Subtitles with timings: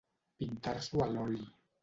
[0.43, 1.47] Pintar-s'ho a l'oli.